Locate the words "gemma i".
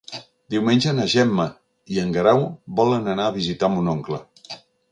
1.15-2.01